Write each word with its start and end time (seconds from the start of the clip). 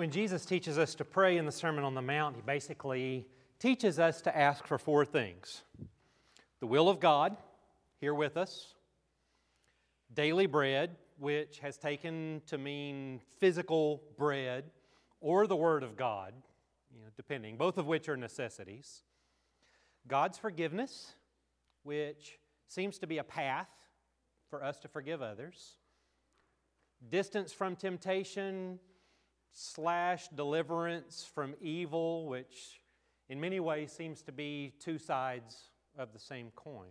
When 0.00 0.10
Jesus 0.10 0.46
teaches 0.46 0.78
us 0.78 0.94
to 0.94 1.04
pray 1.04 1.36
in 1.36 1.44
the 1.44 1.52
Sermon 1.52 1.84
on 1.84 1.92
the 1.92 2.00
Mount, 2.00 2.34
he 2.34 2.40
basically 2.40 3.26
teaches 3.58 3.98
us 3.98 4.22
to 4.22 4.34
ask 4.34 4.66
for 4.66 4.78
four 4.78 5.04
things. 5.04 5.62
The 6.60 6.66
will 6.66 6.88
of 6.88 7.00
God 7.00 7.36
here 8.00 8.14
with 8.14 8.38
us, 8.38 8.72
daily 10.14 10.46
bread, 10.46 10.96
which 11.18 11.58
has 11.58 11.76
taken 11.76 12.40
to 12.46 12.56
mean 12.56 13.20
physical 13.40 14.00
bread, 14.16 14.70
or 15.20 15.46
the 15.46 15.54
Word 15.54 15.82
of 15.82 15.98
God, 15.98 16.32
you 16.90 17.02
know, 17.02 17.08
depending, 17.14 17.58
both 17.58 17.76
of 17.76 17.86
which 17.86 18.08
are 18.08 18.16
necessities, 18.16 19.02
God's 20.08 20.38
forgiveness, 20.38 21.12
which 21.82 22.38
seems 22.68 22.98
to 23.00 23.06
be 23.06 23.18
a 23.18 23.24
path 23.24 23.68
for 24.48 24.64
us 24.64 24.78
to 24.78 24.88
forgive 24.88 25.20
others, 25.20 25.76
distance 27.10 27.52
from 27.52 27.76
temptation 27.76 28.78
slash 29.52 30.28
deliverance 30.28 31.28
from 31.34 31.54
evil, 31.60 32.26
which 32.26 32.80
in 33.28 33.40
many 33.40 33.60
ways 33.60 33.92
seems 33.92 34.22
to 34.22 34.32
be 34.32 34.72
two 34.80 34.98
sides 34.98 35.70
of 35.98 36.12
the 36.12 36.18
same 36.18 36.50
coin. 36.54 36.90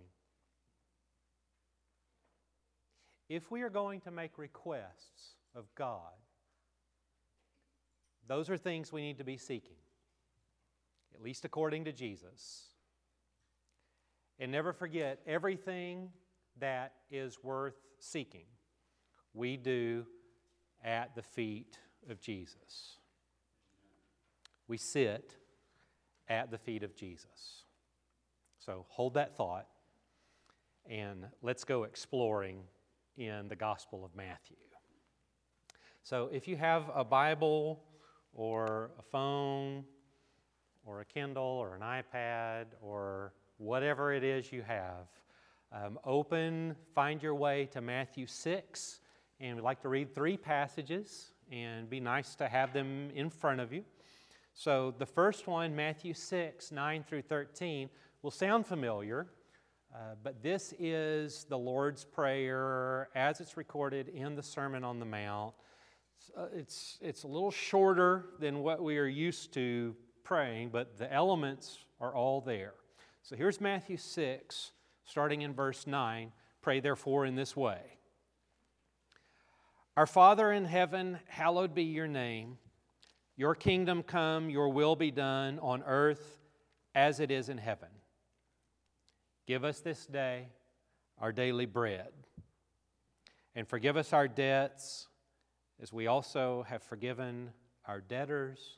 If 3.28 3.52
we 3.52 3.62
are 3.62 3.70
going 3.70 4.02
to 4.02 4.12
make 4.12 4.38
requests 4.38 5.36
of 5.56 5.66
God, 5.76 6.14
those 8.28 8.50
are 8.50 8.58
things 8.58 8.92
we 8.92 9.02
need 9.02 9.18
to 9.20 9.24
be 9.24 9.38
seeking, 9.38 9.78
at 11.14 11.22
least 11.22 11.46
according 11.46 11.86
to 11.86 11.92
Jesus. 11.92 12.66
And 14.40 14.52
never 14.52 14.72
forget 14.74 15.20
everything 15.28 16.10
that 16.60 16.94
is 17.12 17.44
worth 17.44 17.76
seeking, 18.00 18.46
we 19.34 19.58
do 19.58 20.06
at 20.84 21.16
the 21.16 21.22
feet 21.22 21.78
of 22.10 22.20
Jesus. 22.22 22.98
We 24.68 24.78
sit 24.78 25.36
at 26.28 26.52
the 26.52 26.58
feet 26.58 26.84
of 26.84 26.96
Jesus. 26.96 27.64
So 28.60 28.86
hold 28.90 29.16
that 29.16 29.36
thought 29.36 29.68
and 30.90 31.26
let's 31.42 31.64
go 31.64 31.84
exploring 31.84 32.62
in 33.18 33.48
the 33.48 33.56
Gospel 33.56 34.04
of 34.06 34.16
Matthew. 34.16 34.58
So 36.04 36.30
if 36.32 36.48
you 36.48 36.56
have 36.58 36.86
a 36.96 37.04
Bible 37.04 37.84
or 38.34 38.92
a 38.98 39.04
phone 39.04 39.84
or 40.86 41.02
a 41.02 41.06
Kindle 41.06 41.44
or 41.44 41.76
an 41.76 41.82
iPad 41.82 42.66
or 42.82 43.34
whatever 43.58 44.14
it 44.14 44.24
is 44.24 44.52
you 44.52 44.64
have, 44.64 45.08
um, 45.72 46.00
open, 46.04 46.76
find 46.96 47.22
your 47.22 47.36
way 47.36 47.68
to 47.74 47.82
Matthew 47.82 48.26
6, 48.26 49.02
and 49.40 49.56
we'd 49.56 49.62
like 49.62 49.82
to 49.82 49.90
read 49.90 50.16
three 50.16 50.36
passages 50.36 51.34
and 51.52 51.90
be 51.90 52.00
nice 52.00 52.36
to 52.36 52.48
have 52.48 52.74
them 52.74 53.10
in 53.16 53.30
front 53.30 53.60
of 53.60 53.74
you. 53.74 53.84
So, 54.54 54.94
the 54.98 55.06
first 55.06 55.48
one, 55.48 55.76
Matthew 55.76 56.14
6, 56.14 56.72
9 56.72 57.04
through 57.08 57.22
13, 57.22 57.90
will 58.22 58.32
sound 58.32 58.66
familiar, 58.66 59.28
uh, 59.94 60.16
but 60.22 60.44
this 60.44 60.74
is 60.80 61.46
the 61.46 61.58
Lord's 61.58 62.04
Prayer 62.04 63.10
as 63.16 63.40
it's 63.40 63.56
recorded 63.56 64.10
in 64.10 64.36
the 64.36 64.44
Sermon 64.44 64.84
on 64.84 65.00
the 65.00 65.06
Mount. 65.06 65.54
Uh, 66.38 66.48
it's, 66.54 66.98
it's 67.02 67.24
a 67.24 67.28
little 67.28 67.52
shorter 67.52 68.26
than 68.40 68.60
what 68.60 68.84
we 68.84 68.98
are 68.98 69.08
used 69.08 69.54
to 69.54 69.96
praying, 70.24 70.70
but 70.70 70.98
the 70.98 71.12
elements 71.14 71.80
are 72.02 72.14
all 72.14 72.42
there. 72.42 72.74
So, 73.22 73.36
here's 73.36 73.62
Matthew 73.62 73.98
6, 73.98 74.72
starting 75.06 75.42
in 75.44 75.54
verse 75.54 75.88
9. 75.88 76.32
Pray 76.62 76.82
therefore 76.82 77.26
in 77.26 77.36
this 77.36 77.56
way. 77.56 77.99
Our 80.00 80.06
Father 80.06 80.54
in 80.54 80.64
heaven, 80.64 81.20
hallowed 81.28 81.76
be 81.76 81.84
your 81.84 82.08
name. 82.08 82.58
Your 83.36 83.54
kingdom 83.54 84.02
come, 84.02 84.50
your 84.50 84.70
will 84.70 84.96
be 84.96 85.12
done 85.12 85.60
on 85.60 85.84
earth 85.84 86.40
as 86.96 87.20
it 87.20 87.32
is 87.32 87.50
in 87.50 87.58
heaven. 87.58 87.90
Give 89.46 89.66
us 89.66 89.82
this 89.82 90.06
day 90.06 90.48
our 91.20 91.34
daily 91.34 91.66
bread. 91.66 92.14
And 93.56 93.68
forgive 93.68 93.98
us 93.98 94.14
our 94.14 94.30
debts 94.30 95.10
as 95.82 95.92
we 95.92 96.08
also 96.08 96.64
have 96.70 96.82
forgiven 96.82 97.50
our 97.86 98.00
debtors. 98.00 98.78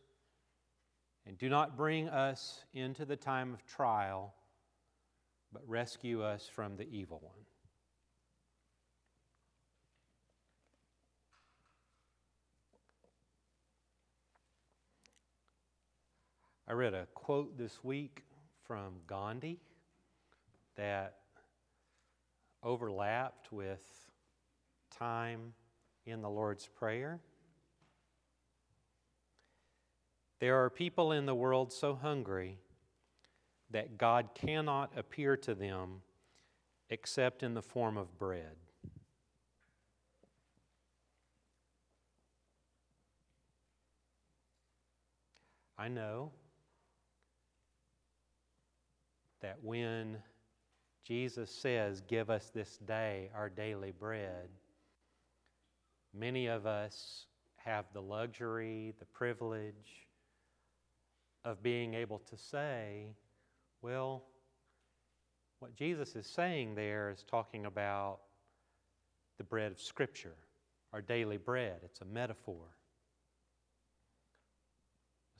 And 1.27 1.37
do 1.37 1.49
not 1.49 1.77
bring 1.77 2.09
us 2.09 2.65
into 2.73 3.05
the 3.05 3.15
time 3.15 3.53
of 3.53 3.63
trial, 3.67 4.33
but 5.53 5.61
rescue 5.69 6.23
us 6.23 6.49
from 6.51 6.77
the 6.77 6.89
evil 6.89 7.19
one. 7.21 7.45
I 16.71 16.73
read 16.73 16.93
a 16.93 17.05
quote 17.13 17.57
this 17.57 17.83
week 17.83 18.23
from 18.63 18.93
Gandhi 19.05 19.59
that 20.77 21.17
overlapped 22.63 23.51
with 23.51 23.81
time 24.97 25.51
in 26.05 26.21
the 26.21 26.29
Lord's 26.29 26.69
Prayer. 26.69 27.19
There 30.39 30.63
are 30.63 30.69
people 30.69 31.11
in 31.11 31.25
the 31.25 31.35
world 31.35 31.73
so 31.73 31.93
hungry 31.93 32.57
that 33.71 33.97
God 33.97 34.29
cannot 34.33 34.93
appear 34.95 35.35
to 35.35 35.53
them 35.53 36.03
except 36.89 37.43
in 37.43 37.53
the 37.53 37.61
form 37.61 37.97
of 37.97 38.17
bread. 38.17 38.55
I 45.77 45.89
know 45.89 46.31
that 49.41 49.57
when 49.61 50.17
Jesus 51.05 51.49
says, 51.49 52.01
Give 52.07 52.29
us 52.29 52.51
this 52.53 52.77
day 52.85 53.29
our 53.35 53.49
daily 53.49 53.91
bread, 53.91 54.49
many 56.13 56.47
of 56.47 56.65
us 56.65 57.25
have 57.57 57.85
the 57.93 58.01
luxury, 58.01 58.93
the 58.99 59.05
privilege 59.05 60.07
of 61.43 61.61
being 61.63 61.93
able 61.93 62.19
to 62.29 62.37
say, 62.37 63.07
Well, 63.81 64.23
what 65.59 65.75
Jesus 65.75 66.15
is 66.15 66.25
saying 66.25 66.75
there 66.75 67.11
is 67.11 67.23
talking 67.23 67.65
about 67.65 68.19
the 69.37 69.43
bread 69.43 69.71
of 69.71 69.79
Scripture, 69.79 70.35
our 70.93 71.01
daily 71.01 71.37
bread. 71.37 71.79
It's 71.83 72.01
a 72.01 72.05
metaphor. 72.05 72.65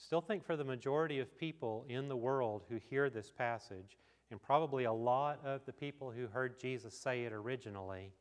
Still 0.04 0.22
think 0.22 0.44
for 0.44 0.58
the 0.58 0.64
majority 0.64 1.20
of 1.20 1.38
people 1.38 1.86
in 1.88 2.08
the 2.10 2.18
world 2.18 2.64
who 2.68 2.80
hear 2.90 3.10
this 3.10 3.32
passage, 3.32 3.98
and 4.32 4.42
probably 4.42 4.86
a 4.86 4.92
lot 4.92 5.40
of 5.46 5.64
the 5.66 5.72
people 5.72 6.10
who 6.10 6.26
heard 6.26 6.60
Jesus 6.60 6.98
say 6.98 7.24
it 7.24 7.32
originally, 7.32 8.12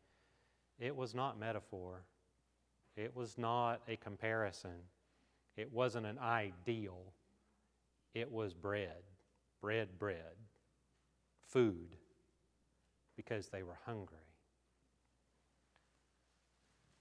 it 0.79 0.95
was 0.95 1.15
not 1.15 1.41
metaphor. 1.41 2.05
It 2.97 3.17
was 3.17 3.39
not 3.39 3.81
a 3.89 3.97
comparison. 3.97 4.77
It 5.57 5.73
wasn't 5.73 6.07
an 6.07 6.19
ideal. 6.19 7.01
It 8.15 8.31
was 8.31 8.53
bread, 8.53 9.03
bread, 9.61 9.99
bread, 9.99 10.37
food, 11.47 11.97
because 13.17 13.49
they 13.49 13.63
were 13.63 13.79
hungry. 13.87 14.19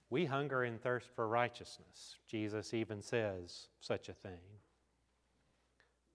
We 0.08 0.24
hunger 0.24 0.62
and 0.62 0.80
thirst 0.80 1.08
for 1.14 1.28
righteousness. 1.28 2.16
Jesus 2.26 2.72
even 2.72 3.02
says 3.02 3.68
such 3.80 4.08
a 4.08 4.14
thing. 4.14 4.40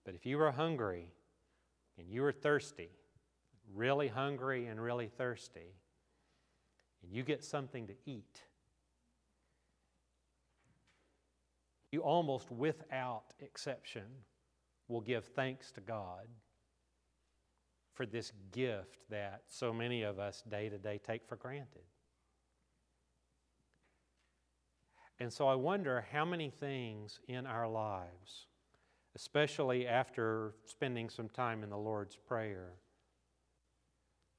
But 0.06 0.14
if 0.14 0.26
you 0.26 0.40
are 0.40 0.52
hungry 0.52 1.12
and 1.98 2.08
you 2.08 2.24
are 2.24 2.32
thirsty, 2.32 2.92
really 3.74 4.08
hungry 4.08 4.68
and 4.68 4.80
really 4.80 5.08
thirsty, 5.08 5.74
and 7.02 7.12
you 7.12 7.24
get 7.24 7.44
something 7.44 7.88
to 7.88 7.94
eat, 8.06 8.42
you 11.92 12.02
almost 12.02 12.52
without 12.52 13.34
exception 13.40 14.06
will 14.88 15.02
give 15.02 15.26
thanks 15.26 15.72
to 15.72 15.82
God 15.82 16.28
for 17.94 18.06
this 18.06 18.32
gift 18.52 19.10
that 19.10 19.44
so 19.48 19.74
many 19.74 20.04
of 20.04 20.20
us 20.20 20.44
day 20.48 20.70
to 20.70 20.78
day 20.78 21.00
take 21.04 21.26
for 21.28 21.38
granted. 21.38 21.82
And 25.20 25.32
so 25.32 25.48
I 25.48 25.56
wonder 25.56 26.06
how 26.12 26.26
many 26.26 26.50
things 26.50 27.22
in 27.28 27.48
our 27.48 27.68
lives 27.70 28.48
especially 29.16 29.88
after 29.88 30.54
spending 30.66 31.10
some 31.10 31.30
time 31.30 31.64
in 31.64 31.70
the 31.70 31.78
Lord's 31.78 32.18
Prayer, 32.18 32.74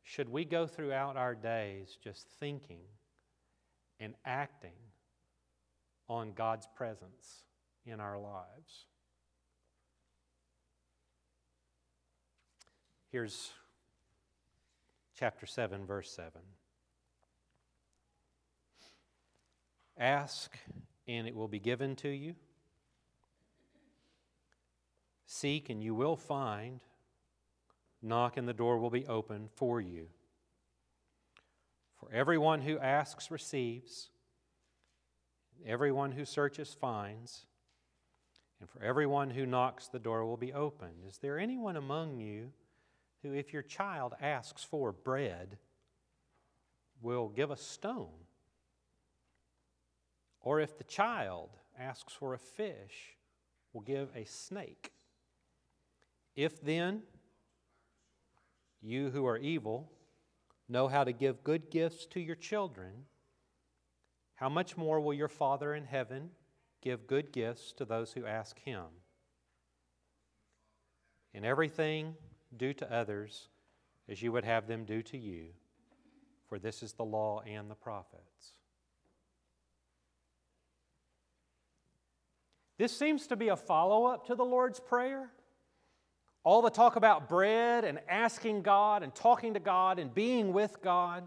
should 0.02 0.28
we 0.28 0.44
go 0.44 0.66
throughout 0.66 1.16
our 1.16 1.34
days 1.34 1.98
just 2.02 2.28
thinking 2.38 2.82
and 3.98 4.14
acting 4.24 4.78
on 6.08 6.32
God's 6.32 6.68
presence 6.76 7.42
in 7.86 8.00
our 8.00 8.18
lives? 8.18 8.86
Here's 13.10 13.52
chapter 15.18 15.46
7, 15.46 15.86
verse 15.86 16.10
7. 16.10 16.32
Ask, 19.98 20.58
and 21.08 21.26
it 21.26 21.34
will 21.34 21.48
be 21.48 21.58
given 21.58 21.96
to 21.96 22.08
you. 22.08 22.34
Seek 25.26 25.68
and 25.68 25.82
you 25.82 25.94
will 25.94 26.16
find. 26.16 26.80
Knock 28.00 28.36
and 28.36 28.48
the 28.48 28.52
door 28.52 28.78
will 28.78 28.90
be 28.90 29.06
open 29.06 29.48
for 29.54 29.80
you. 29.80 30.06
For 31.98 32.08
everyone 32.12 32.60
who 32.60 32.78
asks 32.78 33.30
receives, 33.30 34.10
everyone 35.64 36.12
who 36.12 36.24
searches 36.24 36.72
finds, 36.72 37.46
and 38.60 38.70
for 38.70 38.82
everyone 38.82 39.30
who 39.30 39.46
knocks 39.46 39.88
the 39.88 39.98
door 39.98 40.24
will 40.24 40.36
be 40.36 40.52
opened. 40.52 41.04
Is 41.08 41.18
there 41.18 41.38
anyone 41.38 41.76
among 41.76 42.18
you 42.18 42.52
who, 43.22 43.32
if 43.32 43.52
your 43.52 43.62
child 43.62 44.14
asks 44.20 44.62
for 44.62 44.92
bread, 44.92 45.58
will 47.02 47.28
give 47.28 47.50
a 47.50 47.56
stone? 47.56 48.26
Or 50.40 50.60
if 50.60 50.78
the 50.78 50.84
child 50.84 51.50
asks 51.78 52.12
for 52.12 52.34
a 52.34 52.38
fish, 52.38 53.16
will 53.72 53.80
give 53.80 54.10
a 54.14 54.24
snake? 54.24 54.92
If 56.36 56.60
then 56.60 57.02
you 58.82 59.10
who 59.10 59.26
are 59.26 59.38
evil 59.38 59.90
know 60.68 60.86
how 60.86 61.02
to 61.02 61.12
give 61.12 61.42
good 61.42 61.70
gifts 61.70 62.06
to 62.06 62.20
your 62.20 62.36
children, 62.36 62.92
how 64.34 64.50
much 64.50 64.76
more 64.76 65.00
will 65.00 65.14
your 65.14 65.28
Father 65.28 65.74
in 65.74 65.84
heaven 65.84 66.30
give 66.82 67.06
good 67.06 67.32
gifts 67.32 67.72
to 67.72 67.86
those 67.86 68.12
who 68.12 68.26
ask 68.26 68.58
him? 68.60 68.84
In 71.32 71.44
everything, 71.44 72.14
do 72.54 72.72
to 72.74 72.92
others 72.92 73.48
as 74.08 74.22
you 74.22 74.30
would 74.32 74.44
have 74.44 74.68
them 74.68 74.84
do 74.84 75.02
to 75.02 75.18
you, 75.18 75.46
for 76.48 76.58
this 76.58 76.82
is 76.82 76.92
the 76.92 77.04
law 77.04 77.40
and 77.40 77.70
the 77.70 77.74
prophets. 77.74 78.52
This 82.78 82.96
seems 82.96 83.26
to 83.28 83.36
be 83.36 83.48
a 83.48 83.56
follow 83.56 84.04
up 84.04 84.26
to 84.26 84.34
the 84.34 84.44
Lord's 84.44 84.80
Prayer. 84.80 85.30
All 86.46 86.62
the 86.62 86.70
talk 86.70 86.94
about 86.94 87.28
bread 87.28 87.84
and 87.84 87.98
asking 88.08 88.62
God 88.62 89.02
and 89.02 89.12
talking 89.12 89.54
to 89.54 89.60
God 89.60 89.98
and 89.98 90.14
being 90.14 90.52
with 90.52 90.80
God. 90.80 91.26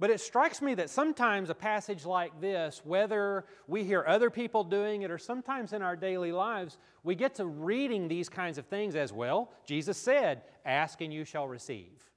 But 0.00 0.08
it 0.08 0.22
strikes 0.22 0.62
me 0.62 0.72
that 0.76 0.88
sometimes 0.88 1.50
a 1.50 1.54
passage 1.54 2.06
like 2.06 2.40
this, 2.40 2.80
whether 2.82 3.44
we 3.66 3.84
hear 3.84 4.02
other 4.08 4.30
people 4.30 4.64
doing 4.64 5.02
it 5.02 5.10
or 5.10 5.18
sometimes 5.18 5.74
in 5.74 5.82
our 5.82 5.96
daily 5.96 6.32
lives, 6.32 6.78
we 7.02 7.14
get 7.14 7.34
to 7.34 7.44
reading 7.44 8.08
these 8.08 8.30
kinds 8.30 8.56
of 8.56 8.64
things 8.68 8.96
as 8.96 9.12
well. 9.12 9.52
Jesus 9.66 9.98
said, 9.98 10.40
Ask 10.64 11.02
and 11.02 11.12
you 11.12 11.26
shall 11.26 11.46
receive. 11.46 12.10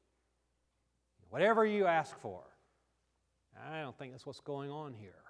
Whatever 1.32 1.66
you 1.66 1.86
ask 1.86 2.18
for. 2.22 2.44
I 3.70 3.82
don't 3.82 3.98
think 4.00 4.14
that's 4.14 4.26
what's 4.26 4.40
going 4.40 4.72
on 4.72 4.94
here 4.94 5.27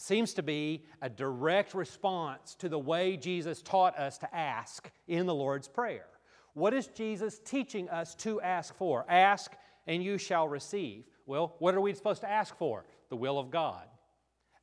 seems 0.00 0.32
to 0.34 0.42
be 0.42 0.84
a 1.02 1.10
direct 1.10 1.74
response 1.74 2.54
to 2.56 2.68
the 2.68 2.78
way 2.78 3.16
Jesus 3.16 3.60
taught 3.60 3.98
us 3.98 4.16
to 4.18 4.34
ask 4.34 4.90
in 5.06 5.26
the 5.26 5.34
Lord's 5.34 5.68
Prayer. 5.68 6.06
What 6.54 6.72
is 6.72 6.86
Jesus 6.88 7.38
teaching 7.38 7.88
us 7.90 8.14
to 8.16 8.40
ask 8.40 8.74
for? 8.74 9.04
Ask 9.08 9.52
and 9.86 10.02
you 10.02 10.16
shall 10.16 10.48
receive. 10.48 11.04
Well, 11.26 11.54
what 11.58 11.74
are 11.74 11.80
we 11.80 11.92
supposed 11.92 12.22
to 12.22 12.30
ask 12.30 12.56
for? 12.56 12.86
The 13.10 13.16
will 13.16 13.38
of 13.38 13.50
God. 13.50 13.86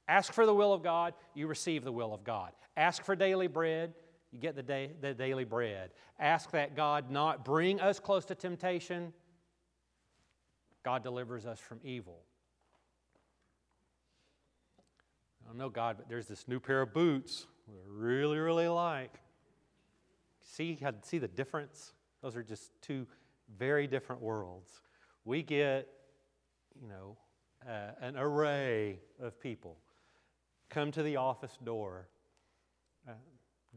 Ask 0.08 0.34
for 0.34 0.46
the 0.46 0.54
will 0.54 0.74
of 0.74 0.82
God, 0.82 1.14
you 1.36 1.48
receive 1.48 1.84
the 1.84 1.92
will 1.92 2.14
of 2.14 2.24
God. 2.24 2.52
Ask 2.76 3.04
for 3.04 3.16
daily 3.16 3.48
bread, 3.48 3.94
you 4.32 4.40
get 4.40 4.56
the, 4.56 4.64
day, 4.64 4.92
the 5.02 5.14
daily 5.14 5.44
bread. 5.44 5.92
Ask 6.20 6.52
that 6.52 6.76
God 6.76 7.12
not 7.12 7.46
bring 7.46 7.80
us 7.80 8.00
close 8.00 8.26
to 8.26 8.36
temptation, 8.36 9.14
God 10.84 11.04
delivers 11.04 11.46
us 11.46 11.60
from 11.60 11.80
evil. 11.84 12.22
I 15.48 15.50
don't 15.50 15.60
know, 15.60 15.70
God, 15.70 15.96
but 15.96 16.10
there's 16.10 16.28
this 16.28 16.46
new 16.50 16.60
pair 16.60 16.82
of 16.82 16.94
boots 16.94 17.48
I 17.70 17.72
really, 17.88 18.38
really 18.38 18.68
like. 18.68 19.14
See, 20.42 20.78
see 21.04 21.20
the 21.20 21.28
difference? 21.30 21.94
Those 22.22 22.36
are 22.36 22.44
just 22.44 22.72
two 22.82 23.08
very 23.58 23.88
different 23.88 24.22
worlds. 24.22 24.82
We 25.24 25.44
get, 25.44 25.88
you 26.82 26.90
know, 26.90 27.16
uh, 27.66 27.92
an 28.02 28.18
array 28.18 29.00
of 29.22 29.40
people 29.40 29.78
come 30.70 30.92
to 30.92 31.02
the 31.02 31.16
office 31.16 31.58
door 31.64 32.10
uh, 33.08 33.14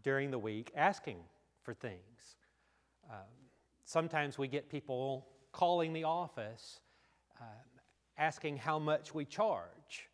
during 0.03 0.33
the 0.33 0.39
week 0.41 0.73
asking 0.75 1.19
for 1.63 1.73
things. 1.73 2.37
Um, 3.09 3.19
sometimes 3.85 4.39
we 4.39 4.49
get 4.49 4.69
people 4.69 5.29
calling 5.53 5.93
the 5.93 6.03
office 6.03 6.81
uh, 7.41 7.45
asking 8.19 8.57
how 8.57 8.81
much 8.81 9.15
we 9.15 9.25
charge 9.25 10.09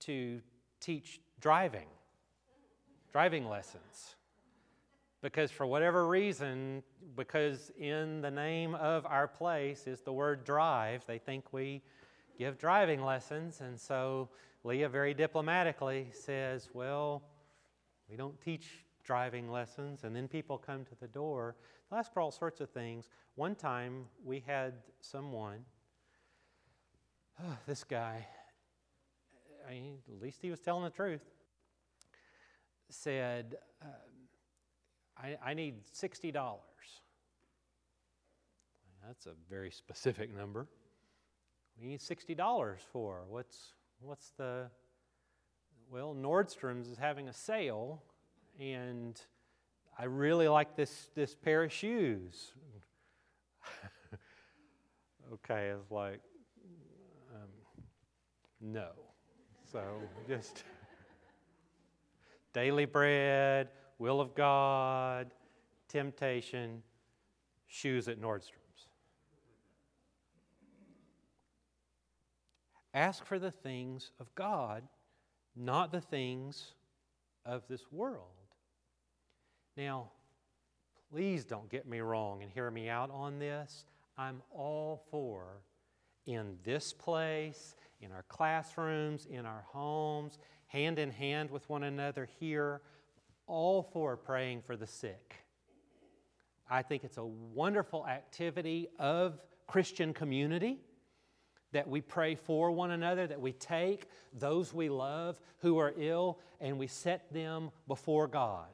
to 0.00 0.42
teach 0.80 1.20
driving, 1.40 1.86
driving 3.12 3.48
lessons. 3.48 4.16
Because 5.22 5.50
for 5.50 5.66
whatever 5.66 6.06
reason, 6.06 6.82
because 7.14 7.70
in 7.78 8.22
the 8.22 8.30
name 8.30 8.74
of 8.74 9.04
our 9.04 9.28
place 9.28 9.86
is 9.86 10.00
the 10.00 10.12
word 10.12 10.44
drive, 10.44 11.04
they 11.06 11.18
think 11.18 11.52
we 11.52 11.82
give 12.38 12.56
driving 12.56 13.04
lessons. 13.04 13.60
And 13.60 13.78
so 13.78 14.30
Leah 14.64 14.88
very 14.88 15.12
diplomatically 15.12 16.08
says, 16.12 16.70
Well, 16.72 17.22
we 18.08 18.16
don't 18.16 18.40
teach 18.40 18.66
driving 19.04 19.50
lessons. 19.50 20.04
And 20.04 20.16
then 20.16 20.26
people 20.26 20.56
come 20.56 20.84
to 20.86 20.94
the 21.00 21.08
door. 21.08 21.54
They'll 21.90 21.98
ask 21.98 22.12
for 22.12 22.20
all 22.20 22.30
sorts 22.30 22.60
of 22.60 22.70
things. 22.70 23.08
One 23.34 23.54
time 23.54 24.06
we 24.24 24.42
had 24.46 24.74
someone, 25.00 25.64
oh, 27.42 27.56
this 27.66 27.84
guy, 27.84 28.26
I 29.70 29.74
mean, 29.74 29.98
at 30.08 30.20
least 30.20 30.40
he 30.42 30.50
was 30.50 30.58
telling 30.58 30.82
the 30.82 30.90
truth, 30.90 31.22
said, 32.88 33.54
uh, 33.80 33.86
I, 35.16 35.36
I 35.50 35.54
need 35.54 35.84
$60. 35.96 36.32
That's 39.06 39.26
a 39.26 39.32
very 39.48 39.70
specific 39.70 40.36
number. 40.36 40.66
We 41.80 41.86
need 41.86 42.00
$60 42.00 42.78
for. 42.92 43.22
What's, 43.28 43.74
what's 44.00 44.32
the. 44.36 44.66
Well, 45.88 46.16
Nordstrom's 46.20 46.88
is 46.88 46.98
having 46.98 47.28
a 47.28 47.32
sale, 47.32 48.02
and 48.58 49.20
I 49.96 50.06
really 50.06 50.48
like 50.48 50.74
this, 50.74 51.10
this 51.14 51.36
pair 51.36 51.62
of 51.62 51.72
shoes. 51.72 52.52
okay, 55.34 55.68
it's 55.68 55.90
like, 55.92 56.20
um, 57.34 57.48
no. 58.60 59.09
So 59.70 59.82
just 60.26 60.64
daily 62.52 62.86
bread, 62.86 63.68
will 63.98 64.20
of 64.20 64.34
God, 64.34 65.30
temptation, 65.88 66.82
shoes 67.68 68.08
at 68.08 68.20
Nordstrom's. 68.20 68.86
Ask 72.94 73.24
for 73.24 73.38
the 73.38 73.52
things 73.52 74.10
of 74.18 74.34
God, 74.34 74.82
not 75.54 75.92
the 75.92 76.00
things 76.00 76.72
of 77.46 77.62
this 77.68 77.92
world. 77.92 78.24
Now, 79.76 80.10
please 81.12 81.44
don't 81.44 81.70
get 81.70 81.86
me 81.86 82.00
wrong 82.00 82.42
and 82.42 82.50
hear 82.50 82.72
me 82.72 82.88
out 82.88 83.10
on 83.12 83.38
this. 83.38 83.84
I'm 84.18 84.42
all 84.50 85.04
for 85.12 85.62
in 86.26 86.56
this 86.64 86.92
place 86.92 87.76
in 88.00 88.12
our 88.12 88.24
classrooms, 88.28 89.26
in 89.26 89.46
our 89.46 89.64
homes, 89.68 90.38
hand 90.66 90.98
in 90.98 91.10
hand 91.10 91.50
with 91.50 91.68
one 91.68 91.82
another 91.82 92.28
here, 92.38 92.80
all 93.46 93.82
for 93.82 94.16
praying 94.16 94.62
for 94.62 94.76
the 94.76 94.86
sick. 94.86 95.36
I 96.68 96.82
think 96.82 97.02
it's 97.04 97.16
a 97.16 97.24
wonderful 97.24 98.06
activity 98.06 98.88
of 98.98 99.40
Christian 99.66 100.14
community 100.14 100.78
that 101.72 101.88
we 101.88 102.00
pray 102.00 102.34
for 102.34 102.70
one 102.70 102.90
another, 102.90 103.26
that 103.26 103.40
we 103.40 103.52
take 103.52 104.08
those 104.32 104.72
we 104.72 104.88
love 104.88 105.40
who 105.58 105.78
are 105.78 105.92
ill 105.96 106.38
and 106.60 106.78
we 106.78 106.86
set 106.86 107.32
them 107.32 107.70
before 107.86 108.26
God. 108.26 108.68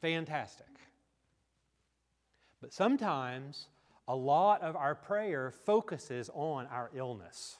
Fantastic. 0.00 0.66
But 2.60 2.72
sometimes 2.72 3.68
a 4.08 4.14
lot 4.14 4.62
of 4.62 4.76
our 4.76 4.94
prayer 4.94 5.50
focuses 5.50 6.30
on 6.32 6.66
our 6.66 6.90
illness. 6.94 7.58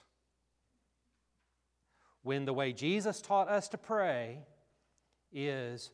When 2.22 2.44
the 2.44 2.52
way 2.52 2.72
Jesus 2.72 3.20
taught 3.20 3.48
us 3.48 3.68
to 3.68 3.78
pray 3.78 4.40
is 5.32 5.90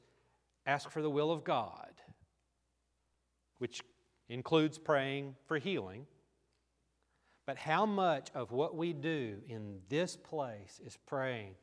ask 0.67 0.91
for 0.91 1.03
the 1.03 1.11
will 1.11 1.31
of 1.31 1.45
God, 1.45 1.93
which 3.59 3.83
includes 4.29 4.79
praying 4.79 5.37
for 5.47 5.59
healing. 5.59 6.07
But 7.47 7.59
how 7.59 7.87
much 7.87 8.29
of 8.35 8.53
what 8.53 8.77
we 8.77 8.93
do 8.93 9.39
in 9.49 9.81
this 9.89 10.17
place 10.17 10.81
is 10.85 10.97
praying 11.07 11.55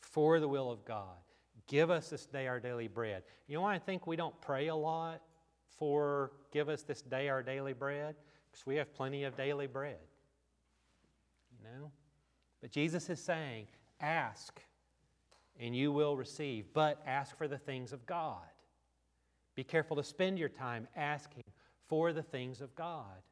for 0.00 0.40
the 0.40 0.48
will 0.48 0.70
of 0.70 0.84
God? 0.84 1.18
Give 1.66 1.90
us 1.90 2.08
this 2.08 2.26
day 2.26 2.46
our 2.46 2.60
daily 2.60 2.88
bread. 2.88 3.22
You 3.46 3.56
know 3.56 3.62
why 3.62 3.74
I 3.74 3.78
think 3.78 4.06
we 4.06 4.16
don't 4.16 4.38
pray 4.40 4.68
a 4.68 4.74
lot 4.74 5.20
for 5.78 6.32
give 6.52 6.68
us 6.68 6.82
this 6.82 7.02
day 7.02 7.28
our 7.28 7.42
daily 7.42 7.74
bread? 7.74 8.16
Because 8.56 8.66
we 8.66 8.76
have 8.76 8.94
plenty 8.94 9.24
of 9.24 9.36
daily 9.36 9.66
bread. 9.66 9.98
You 11.50 11.68
know? 11.68 11.90
But 12.62 12.70
Jesus 12.70 13.10
is 13.10 13.20
saying, 13.20 13.66
ask 14.00 14.60
and 15.60 15.76
you 15.76 15.92
will 15.92 16.16
receive. 16.16 16.66
But 16.72 17.02
ask 17.06 17.36
for 17.36 17.48
the 17.48 17.58
things 17.58 17.92
of 17.92 18.06
God. 18.06 18.40
Be 19.54 19.64
careful 19.64 19.96
to 19.96 20.02
spend 20.02 20.38
your 20.38 20.48
time 20.48 20.88
asking 20.96 21.42
for 21.88 22.12
the 22.12 22.22
things 22.22 22.62
of 22.62 22.74
God. 22.74 23.22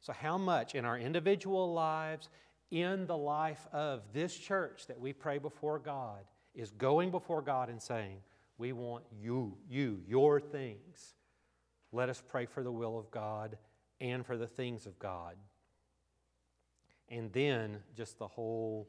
So, 0.00 0.12
how 0.12 0.38
much 0.38 0.74
in 0.74 0.84
our 0.84 0.98
individual 0.98 1.72
lives, 1.72 2.28
in 2.70 3.06
the 3.06 3.16
life 3.16 3.66
of 3.72 4.02
this 4.12 4.36
church 4.36 4.86
that 4.86 4.98
we 4.98 5.12
pray 5.12 5.38
before 5.38 5.78
God, 5.78 6.20
is 6.54 6.70
going 6.70 7.10
before 7.10 7.42
God 7.42 7.68
and 7.68 7.82
saying, 7.82 8.18
We 8.58 8.72
want 8.72 9.04
you, 9.20 9.56
you, 9.68 10.00
your 10.06 10.40
things. 10.40 11.14
Let 11.92 12.08
us 12.08 12.22
pray 12.26 12.46
for 12.46 12.62
the 12.62 12.72
will 12.72 12.98
of 12.98 13.10
God 13.10 13.56
and 14.00 14.24
for 14.24 14.36
the 14.36 14.46
things 14.46 14.86
of 14.86 14.98
God. 14.98 15.36
And 17.08 17.32
then 17.32 17.78
just 17.96 18.18
the 18.18 18.28
whole 18.28 18.88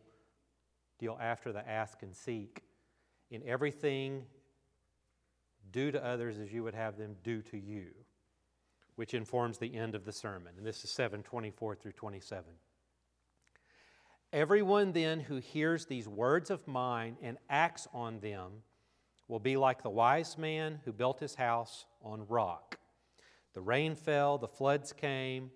deal 0.99 1.17
after 1.19 1.51
the 1.51 1.67
ask 1.67 2.03
and 2.03 2.15
seek. 2.15 2.61
In 3.29 3.41
everything, 3.45 4.23
do 5.71 5.91
to 5.91 6.05
others 6.05 6.37
as 6.37 6.51
you 6.51 6.63
would 6.63 6.75
have 6.75 6.97
them 6.97 7.15
do 7.23 7.41
to 7.43 7.57
you, 7.57 7.87
which 8.95 9.13
informs 9.13 9.57
the 9.57 9.75
end 9.75 9.95
of 9.95 10.05
the 10.05 10.11
sermon. 10.11 10.53
And 10.57 10.65
this 10.65 10.83
is 10.83 10.91
724 10.91 11.75
through 11.75 11.93
27. 11.93 12.45
Everyone 14.33 14.93
then 14.93 15.19
who 15.19 15.37
hears 15.37 15.85
these 15.85 16.07
words 16.07 16.49
of 16.49 16.65
mine 16.67 17.17
and 17.21 17.37
acts 17.49 17.87
on 17.93 18.19
them 18.19 18.63
will 19.27 19.39
be 19.39 19.57
like 19.57 19.81
the 19.81 19.89
wise 19.89 20.37
man 20.37 20.79
who 20.85 20.93
built 20.93 21.19
his 21.19 21.35
house 21.35 21.85
on 22.01 22.25
rock. 22.27 22.77
The 23.53 23.61
rain 23.61 23.95
fell, 23.95 24.37
the 24.37 24.47
floods 24.47 24.93
came, 24.93 25.51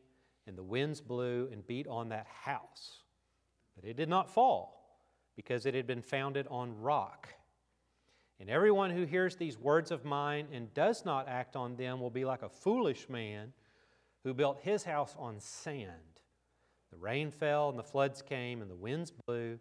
and 0.47 0.57
the 0.57 0.63
winds 0.63 1.01
blew 1.01 1.49
and 1.51 1.65
beat 1.65 1.87
on 1.87 2.09
that 2.09 2.27
house. 2.27 3.03
But 3.75 3.85
it 3.85 3.95
did 3.95 4.09
not 4.09 4.29
fall, 4.29 4.99
because 5.35 5.65
it 5.65 5.73
had 5.73 5.87
been 5.87 6.01
founded 6.01 6.47
on 6.49 6.79
rock. 6.79 7.29
And 8.39 8.49
everyone 8.49 8.91
who 8.91 9.03
hears 9.03 9.35
these 9.35 9.57
words 9.57 9.91
of 9.91 10.03
mine 10.03 10.47
and 10.51 10.73
does 10.73 11.05
not 11.05 11.27
act 11.29 11.55
on 11.55 11.77
them 11.77 12.01
will 12.01 12.09
be 12.09 12.25
like 12.25 12.41
a 12.41 12.49
foolish 12.49 13.07
man 13.09 13.53
who 14.23 14.33
built 14.33 14.59
his 14.61 14.83
house 14.83 15.15
on 15.17 15.39
sand. 15.39 15.89
The 16.91 16.97
rain 16.97 17.31
fell, 17.31 17.69
and 17.69 17.79
the 17.79 17.83
floods 17.83 18.21
came, 18.21 18.61
and 18.61 18.69
the 18.69 18.75
winds 18.75 19.11
blew 19.11 19.59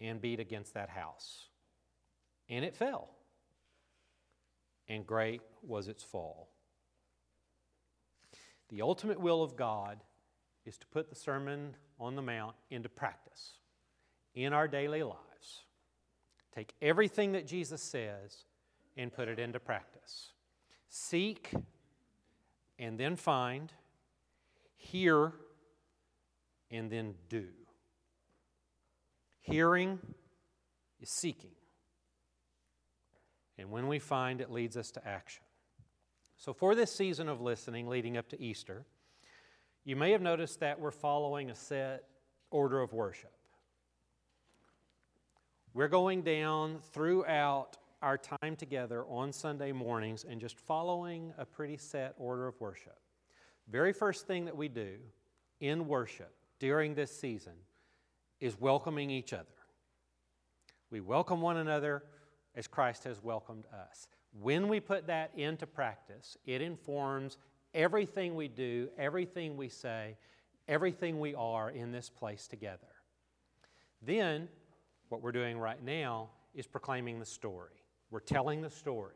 and 0.00 0.20
beat 0.20 0.40
against 0.40 0.74
that 0.74 0.88
house. 0.88 1.48
And 2.48 2.64
it 2.64 2.76
fell, 2.76 3.10
and 4.88 5.06
great 5.06 5.40
was 5.62 5.88
its 5.88 6.02
fall. 6.02 6.50
The 8.76 8.82
ultimate 8.82 9.18
will 9.18 9.42
of 9.42 9.56
God 9.56 10.02
is 10.66 10.76
to 10.76 10.86
put 10.88 11.08
the 11.08 11.16
Sermon 11.16 11.74
on 11.98 12.14
the 12.14 12.20
Mount 12.20 12.56
into 12.68 12.90
practice 12.90 13.52
in 14.34 14.52
our 14.52 14.68
daily 14.68 15.02
lives. 15.02 15.62
Take 16.54 16.74
everything 16.82 17.32
that 17.32 17.46
Jesus 17.46 17.80
says 17.80 18.44
and 18.94 19.10
put 19.10 19.28
it 19.28 19.38
into 19.38 19.58
practice. 19.58 20.32
Seek 20.90 21.54
and 22.78 23.00
then 23.00 23.16
find, 23.16 23.72
hear 24.76 25.32
and 26.70 26.90
then 26.90 27.14
do. 27.30 27.46
Hearing 29.40 29.98
is 31.00 31.08
seeking. 31.08 31.56
And 33.56 33.70
when 33.70 33.88
we 33.88 33.98
find, 33.98 34.42
it 34.42 34.52
leads 34.52 34.76
us 34.76 34.90
to 34.90 35.08
action. 35.08 35.45
So, 36.38 36.52
for 36.52 36.74
this 36.74 36.94
season 36.94 37.28
of 37.28 37.40
listening 37.40 37.88
leading 37.88 38.16
up 38.16 38.28
to 38.28 38.40
Easter, 38.40 38.84
you 39.84 39.96
may 39.96 40.12
have 40.12 40.20
noticed 40.20 40.60
that 40.60 40.78
we're 40.78 40.90
following 40.90 41.50
a 41.50 41.54
set 41.54 42.04
order 42.50 42.80
of 42.80 42.92
worship. 42.92 43.32
We're 45.72 45.88
going 45.88 46.22
down 46.22 46.78
throughout 46.92 47.78
our 48.02 48.18
time 48.18 48.56
together 48.56 49.04
on 49.06 49.32
Sunday 49.32 49.72
mornings 49.72 50.24
and 50.28 50.40
just 50.40 50.58
following 50.58 51.32
a 51.38 51.46
pretty 51.46 51.76
set 51.78 52.14
order 52.18 52.46
of 52.46 52.60
worship. 52.60 52.98
Very 53.68 53.92
first 53.92 54.26
thing 54.26 54.44
that 54.44 54.56
we 54.56 54.68
do 54.68 54.96
in 55.60 55.88
worship 55.88 56.32
during 56.58 56.94
this 56.94 57.18
season 57.18 57.54
is 58.40 58.60
welcoming 58.60 59.10
each 59.10 59.32
other. 59.32 59.46
We 60.90 61.00
welcome 61.00 61.40
one 61.40 61.56
another 61.56 62.04
as 62.54 62.66
Christ 62.66 63.04
has 63.04 63.22
welcomed 63.22 63.64
us. 63.72 64.08
When 64.40 64.68
we 64.68 64.80
put 64.80 65.06
that 65.06 65.30
into 65.36 65.66
practice, 65.66 66.36
it 66.46 66.60
informs 66.60 67.38
everything 67.74 68.34
we 68.34 68.48
do, 68.48 68.88
everything 68.98 69.56
we 69.56 69.68
say, 69.68 70.16
everything 70.68 71.20
we 71.20 71.34
are 71.34 71.70
in 71.70 71.92
this 71.92 72.10
place 72.10 72.46
together. 72.46 72.86
Then, 74.02 74.48
what 75.08 75.22
we're 75.22 75.32
doing 75.32 75.58
right 75.58 75.82
now 75.82 76.28
is 76.54 76.66
proclaiming 76.66 77.18
the 77.18 77.26
story. 77.26 77.82
We're 78.10 78.20
telling 78.20 78.60
the 78.60 78.70
story. 78.70 79.14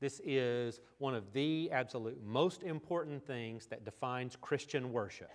This 0.00 0.20
is 0.24 0.80
one 0.98 1.14
of 1.14 1.32
the 1.32 1.70
absolute 1.70 2.22
most 2.24 2.62
important 2.62 3.26
things 3.26 3.66
that 3.66 3.84
defines 3.84 4.36
Christian 4.36 4.92
worship 4.92 5.30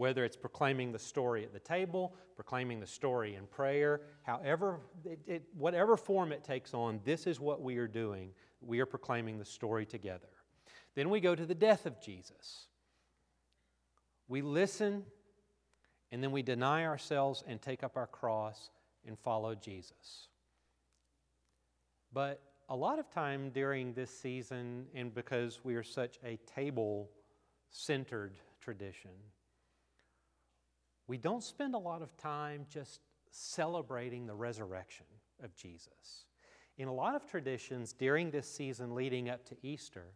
whether 0.00 0.24
it's 0.24 0.36
proclaiming 0.36 0.92
the 0.92 0.98
story 0.98 1.44
at 1.44 1.52
the 1.52 1.60
table, 1.60 2.14
proclaiming 2.34 2.80
the 2.80 2.86
story 2.86 3.34
in 3.34 3.46
prayer, 3.46 4.00
however, 4.22 4.80
it, 5.04 5.18
it, 5.26 5.42
whatever 5.58 5.94
form 5.94 6.32
it 6.32 6.42
takes 6.42 6.72
on, 6.72 6.98
this 7.04 7.26
is 7.26 7.38
what 7.38 7.60
we 7.60 7.76
are 7.76 7.86
doing. 7.86 8.30
We 8.60 8.80
are 8.80 8.86
proclaiming 8.86 9.38
the 9.38 9.44
story 9.44 9.86
together. 9.86 10.28
Then 10.94 11.10
we 11.10 11.20
go 11.20 11.34
to 11.34 11.46
the 11.46 11.54
death 11.54 11.86
of 11.86 12.00
Jesus. 12.00 12.66
We 14.28 14.42
listen, 14.42 15.04
and 16.12 16.22
then 16.22 16.32
we 16.32 16.42
deny 16.42 16.84
ourselves 16.84 17.42
and 17.46 17.60
take 17.60 17.82
up 17.82 17.96
our 17.96 18.06
cross 18.06 18.70
and 19.06 19.18
follow 19.18 19.54
Jesus. 19.54 20.28
But 22.12 22.40
a 22.68 22.76
lot 22.76 22.98
of 22.98 23.10
time 23.10 23.50
during 23.50 23.92
this 23.92 24.10
season, 24.10 24.86
and 24.94 25.14
because 25.14 25.60
we 25.64 25.74
are 25.74 25.82
such 25.82 26.18
a 26.24 26.38
table 26.54 27.10
centered 27.70 28.38
tradition, 28.60 29.10
we 31.06 31.16
don't 31.16 31.42
spend 31.42 31.74
a 31.74 31.78
lot 31.78 32.02
of 32.02 32.16
time 32.16 32.66
just 32.68 33.00
celebrating 33.30 34.26
the 34.26 34.34
resurrection 34.34 35.06
of 35.42 35.54
Jesus. 35.56 36.26
In 36.78 36.88
a 36.88 36.92
lot 36.92 37.14
of 37.14 37.26
traditions 37.26 37.92
during 37.92 38.30
this 38.30 38.50
season 38.50 38.94
leading 38.94 39.28
up 39.28 39.44
to 39.46 39.56
Easter, 39.62 40.06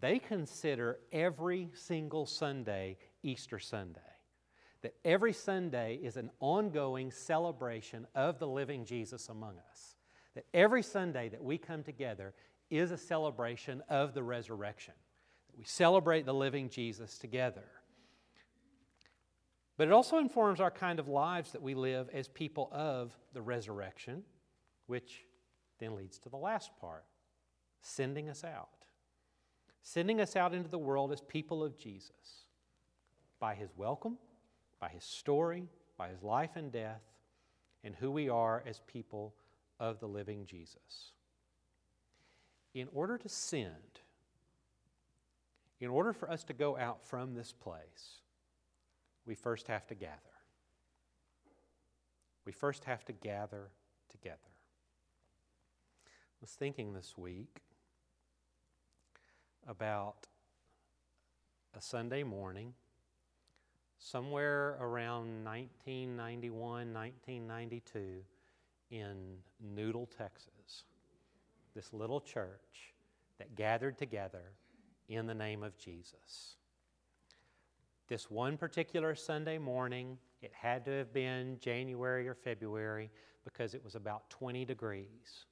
they 0.00 0.18
consider 0.18 0.98
every 1.12 1.70
single 1.74 2.26
Sunday 2.26 2.98
Easter 3.22 3.58
Sunday. 3.58 4.00
That 4.82 4.94
every 5.04 5.32
Sunday 5.32 5.98
is 6.02 6.16
an 6.16 6.30
ongoing 6.40 7.10
celebration 7.10 8.06
of 8.14 8.38
the 8.38 8.46
living 8.46 8.84
Jesus 8.84 9.28
among 9.28 9.54
us. 9.70 9.96
That 10.34 10.46
every 10.52 10.82
Sunday 10.82 11.28
that 11.30 11.42
we 11.42 11.58
come 11.58 11.82
together 11.82 12.34
is 12.70 12.90
a 12.90 12.98
celebration 12.98 13.82
of 13.88 14.14
the 14.14 14.22
resurrection. 14.22 14.94
That 15.48 15.58
we 15.58 15.64
celebrate 15.64 16.26
the 16.26 16.34
living 16.34 16.68
Jesus 16.68 17.16
together. 17.18 17.64
But 19.76 19.88
it 19.88 19.92
also 19.92 20.18
informs 20.18 20.60
our 20.60 20.70
kind 20.70 20.98
of 20.98 21.08
lives 21.08 21.52
that 21.52 21.62
we 21.62 21.74
live 21.74 22.08
as 22.12 22.28
people 22.28 22.68
of 22.70 23.16
the 23.32 23.42
resurrection, 23.42 24.22
which 24.86 25.24
then 25.78 25.96
leads 25.96 26.18
to 26.18 26.28
the 26.28 26.36
last 26.36 26.70
part 26.80 27.04
sending 27.80 28.28
us 28.28 28.42
out. 28.42 28.68
Sending 29.82 30.20
us 30.20 30.34
out 30.34 30.54
into 30.54 30.68
the 30.68 30.78
world 30.78 31.12
as 31.12 31.20
people 31.20 31.62
of 31.62 31.78
Jesus 31.78 32.46
by 33.38 33.54
his 33.54 33.70
welcome, 33.76 34.16
by 34.80 34.88
his 34.88 35.04
story, 35.04 35.68
by 35.98 36.08
his 36.08 36.22
life 36.22 36.56
and 36.56 36.72
death, 36.72 37.02
and 37.84 37.94
who 37.96 38.10
we 38.10 38.28
are 38.30 38.62
as 38.66 38.80
people 38.86 39.34
of 39.78 40.00
the 40.00 40.08
living 40.08 40.46
Jesus. 40.46 41.12
In 42.72 42.88
order 42.94 43.18
to 43.18 43.28
send, 43.28 44.00
in 45.80 45.90
order 45.90 46.14
for 46.14 46.30
us 46.30 46.42
to 46.44 46.54
go 46.54 46.78
out 46.78 47.04
from 47.04 47.34
this 47.34 47.52
place, 47.52 48.22
we 49.26 49.34
first 49.34 49.68
have 49.68 49.86
to 49.88 49.94
gather. 49.94 50.16
We 52.46 52.52
first 52.52 52.84
have 52.84 53.04
to 53.04 53.12
gather 53.12 53.68
together. 54.08 54.53
Was 56.44 56.50
thinking 56.50 56.92
this 56.92 57.16
week 57.16 57.62
about 59.66 60.26
a 61.74 61.80
Sunday 61.80 62.22
morning, 62.22 62.74
somewhere 63.98 64.76
around 64.78 65.42
1991, 65.42 66.92
1992, 66.92 67.98
in 68.90 69.38
Noodle, 69.58 70.06
Texas. 70.18 70.84
This 71.74 71.94
little 71.94 72.20
church 72.20 72.92
that 73.38 73.54
gathered 73.54 73.96
together 73.96 74.52
in 75.08 75.26
the 75.26 75.34
name 75.34 75.62
of 75.62 75.78
Jesus. 75.78 76.56
This 78.06 78.30
one 78.30 78.58
particular 78.58 79.14
Sunday 79.14 79.56
morning, 79.56 80.18
it 80.42 80.52
had 80.52 80.84
to 80.84 80.90
have 80.90 81.10
been 81.10 81.56
January 81.58 82.28
or 82.28 82.34
February 82.34 83.10
because 83.44 83.72
it 83.72 83.82
was 83.82 83.94
about 83.94 84.28
20 84.28 84.66
degrees. 84.66 85.46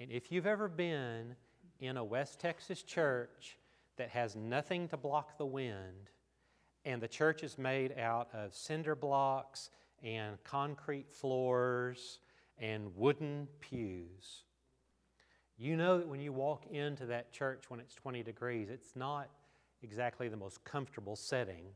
And 0.00 0.10
if 0.10 0.32
you've 0.32 0.46
ever 0.46 0.68
been 0.68 1.36
in 1.80 1.96
a 1.96 2.04
West 2.04 2.40
Texas 2.40 2.82
church 2.82 3.58
that 3.96 4.10
has 4.10 4.36
nothing 4.36 4.88
to 4.88 4.96
block 4.96 5.38
the 5.38 5.46
wind, 5.46 6.10
and 6.84 7.00
the 7.00 7.08
church 7.08 7.42
is 7.42 7.58
made 7.58 7.96
out 7.98 8.28
of 8.32 8.54
cinder 8.54 8.94
blocks 8.94 9.70
and 10.02 10.42
concrete 10.42 11.10
floors 11.10 12.18
and 12.58 12.96
wooden 12.96 13.48
pews. 13.60 14.44
You 15.56 15.76
know 15.76 15.98
that 15.98 16.08
when 16.08 16.20
you 16.20 16.32
walk 16.32 16.66
into 16.70 17.06
that 17.06 17.32
church 17.32 17.64
when 17.68 17.78
it's 17.78 17.94
20 17.94 18.22
degrees, 18.22 18.68
it's 18.68 18.96
not 18.96 19.28
exactly 19.82 20.28
the 20.28 20.36
most 20.36 20.64
comfortable 20.64 21.16
setting 21.16 21.66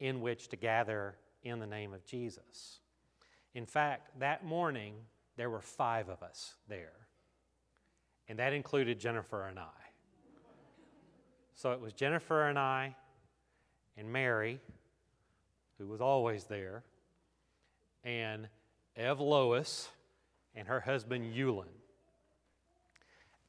in 0.00 0.20
which 0.20 0.48
to 0.48 0.56
gather 0.56 1.16
in 1.42 1.60
the 1.60 1.66
name 1.66 1.92
of 1.92 2.04
Jesus. 2.04 2.80
In 3.54 3.66
fact, 3.66 4.18
that 4.18 4.44
morning, 4.44 4.94
there 5.36 5.50
were 5.50 5.60
five 5.60 6.08
of 6.08 6.22
us 6.22 6.54
there, 6.68 7.01
and 8.32 8.38
that 8.38 8.54
included 8.54 8.98
Jennifer 8.98 9.46
and 9.46 9.58
I. 9.58 9.68
So 11.54 11.72
it 11.72 11.82
was 11.82 11.92
Jennifer 11.92 12.48
and 12.48 12.58
I, 12.58 12.96
and 13.98 14.10
Mary, 14.10 14.58
who 15.76 15.86
was 15.86 16.00
always 16.00 16.44
there, 16.44 16.82
and 18.04 18.48
Ev 18.96 19.20
Lois 19.20 19.90
and 20.54 20.66
her 20.66 20.80
husband 20.80 21.34
Yulin. 21.34 21.66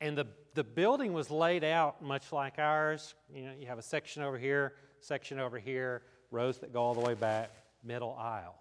And 0.01 0.17
the, 0.17 0.27
the 0.53 0.65
building 0.65 1.13
was 1.13 1.31
laid 1.31 1.63
out 1.63 2.03
much 2.03 2.33
like 2.33 2.59
ours. 2.59 3.15
You 3.33 3.43
know, 3.43 3.53
you 3.57 3.67
have 3.67 3.79
a 3.79 3.83
section 3.83 4.21
over 4.21 4.37
here, 4.37 4.73
section 4.99 5.39
over 5.39 5.59
here, 5.59 6.01
rows 6.29 6.57
that 6.57 6.73
go 6.73 6.81
all 6.81 6.93
the 6.93 6.99
way 6.99 7.13
back, 7.13 7.51
middle 7.85 8.17
aisle. 8.19 8.59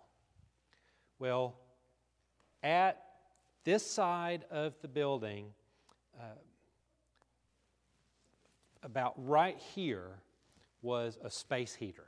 Well, 1.18 1.56
at 2.62 3.02
this 3.64 3.84
side 3.84 4.44
of 4.52 4.74
the 4.82 4.88
building, 4.88 5.46
uh, 6.19 6.25
about 8.83 9.14
right 9.16 9.59
here, 9.75 10.23
was 10.83 11.19
a 11.23 11.31
space 11.31 11.75
heater, 11.75 12.07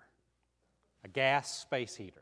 a 1.05 1.09
gas 1.09 1.61
space 1.61 1.95
heater. 1.95 2.21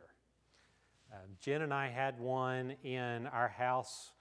Uh, 1.13 1.17
Jen 1.41 1.63
and 1.63 1.73
I 1.73 1.89
had 1.89 2.21
one 2.21 2.75
in 2.85 3.27
our 3.29 3.49
house 3.49 4.13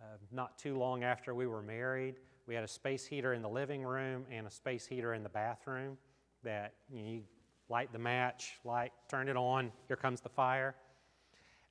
uh, 0.00 0.16
not 0.32 0.58
too 0.58 0.76
long 0.76 1.04
after 1.04 1.34
we 1.34 1.46
were 1.46 1.62
married. 1.62 2.16
We 2.46 2.54
had 2.54 2.64
a 2.64 2.68
space 2.68 3.06
heater 3.06 3.34
in 3.34 3.42
the 3.42 3.48
living 3.48 3.82
room 3.82 4.24
and 4.30 4.46
a 4.46 4.50
space 4.50 4.86
heater 4.86 5.14
in 5.14 5.22
the 5.22 5.28
bathroom 5.28 5.96
that 6.42 6.74
you, 6.90 7.02
know, 7.02 7.10
you 7.10 7.22
light 7.68 7.92
the 7.92 7.98
match, 7.98 8.52
light, 8.64 8.92
turn 9.08 9.28
it 9.28 9.36
on, 9.36 9.72
here 9.88 9.96
comes 9.96 10.20
the 10.20 10.28
fire. 10.28 10.74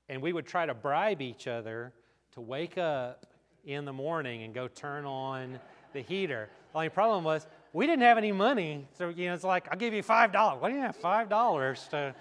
And 0.09 0.21
we 0.21 0.33
would 0.33 0.47
try 0.47 0.65
to 0.65 0.73
bribe 0.73 1.21
each 1.21 1.47
other 1.47 1.93
to 2.33 2.41
wake 2.41 2.77
up 2.77 3.25
in 3.65 3.85
the 3.85 3.93
morning 3.93 4.43
and 4.43 4.53
go 4.53 4.67
turn 4.67 5.05
on 5.05 5.59
the 5.93 6.01
heater. 6.01 6.49
The 6.71 6.77
only 6.77 6.89
problem 6.89 7.23
was 7.23 7.47
we 7.71 7.85
didn't 7.87 8.03
have 8.03 8.17
any 8.17 8.31
money. 8.31 8.87
So, 8.97 9.09
you 9.09 9.27
know, 9.27 9.33
it's 9.33 9.43
like, 9.43 9.67
I'll 9.71 9.77
give 9.77 9.93
you 9.93 10.03
$5. 10.03 10.59
Why 10.59 10.69
do 10.69 10.75
you 10.75 10.81
have 10.81 10.97
$5 10.97 11.89
to 11.89 12.15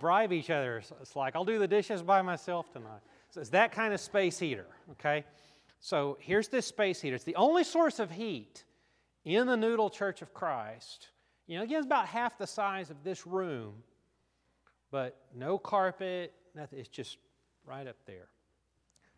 bribe 0.00 0.32
each 0.32 0.50
other? 0.50 0.82
It's 1.00 1.16
like, 1.16 1.36
I'll 1.36 1.44
do 1.44 1.58
the 1.58 1.68
dishes 1.68 2.02
by 2.02 2.22
myself 2.22 2.72
tonight. 2.72 3.00
So 3.30 3.40
it's 3.40 3.50
that 3.50 3.72
kind 3.72 3.92
of 3.92 4.00
space 4.00 4.38
heater, 4.38 4.66
okay? 4.92 5.24
So 5.80 6.16
here's 6.20 6.48
this 6.48 6.66
space 6.66 7.00
heater. 7.00 7.14
It's 7.14 7.24
the 7.24 7.36
only 7.36 7.64
source 7.64 7.98
of 7.98 8.10
heat 8.10 8.64
in 9.24 9.46
the 9.46 9.56
Noodle 9.56 9.90
Church 9.90 10.22
of 10.22 10.32
Christ. 10.32 11.08
You 11.46 11.58
know, 11.58 11.64
again, 11.64 11.78
it's 11.78 11.86
about 11.86 12.06
half 12.06 12.38
the 12.38 12.46
size 12.46 12.90
of 12.90 13.02
this 13.04 13.26
room, 13.26 13.74
but 14.90 15.20
no 15.34 15.58
carpet, 15.58 16.32
nothing. 16.54 16.78
It's 16.78 16.88
just 16.88 17.18
right 17.66 17.86
up 17.86 17.96
there. 18.06 18.28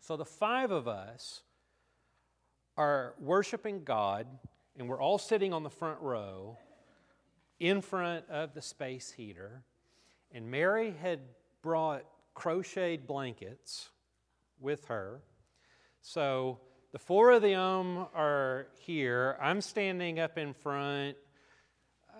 So 0.00 0.16
the 0.16 0.24
five 0.24 0.70
of 0.70 0.88
us 0.88 1.42
are 2.76 3.14
worshiping 3.18 3.84
God 3.84 4.26
and 4.78 4.88
we're 4.88 5.00
all 5.00 5.18
sitting 5.18 5.52
on 5.52 5.62
the 5.62 5.70
front 5.70 6.00
row 6.00 6.58
in 7.58 7.80
front 7.80 8.28
of 8.28 8.52
the 8.54 8.60
space 8.60 9.10
heater. 9.12 9.62
And 10.32 10.50
Mary 10.50 10.94
had 11.00 11.20
brought 11.62 12.04
crocheted 12.34 13.06
blankets 13.06 13.88
with 14.60 14.86
her. 14.86 15.22
So 16.02 16.60
the 16.92 16.98
four 16.98 17.32
of 17.32 17.42
them 17.42 18.06
are 18.14 18.68
here. 18.78 19.38
I'm 19.40 19.60
standing 19.60 20.20
up 20.20 20.36
in 20.36 20.52
front. 20.52 21.16